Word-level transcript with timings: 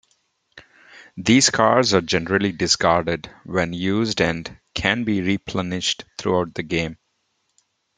These 1.15 1.51
cards 1.51 1.93
are 1.93 2.01
generally 2.01 2.51
discarded 2.51 3.29
when 3.43 3.71
used 3.71 4.19
and 4.19 4.57
can 4.73 5.03
be 5.03 5.21
replenished 5.21 6.05
throughout 6.17 6.55
the 6.55 6.63
game. 6.63 6.97